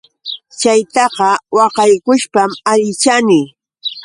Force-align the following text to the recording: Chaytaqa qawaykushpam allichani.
Chaytaqa 0.59 1.29
qawaykushpam 1.53 2.51
allichani. 2.71 3.41